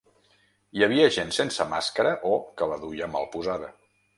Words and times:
Hi 0.77 0.85
havia 0.85 1.09
gent 1.17 1.33
sense 1.37 1.67
màscara 1.75 2.17
o 2.33 2.35
que 2.57 2.71
la 2.73 2.81
duia 2.87 3.11
mal 3.17 3.29
posada. 3.37 3.71